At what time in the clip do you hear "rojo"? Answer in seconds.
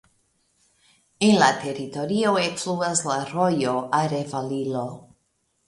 3.35-3.77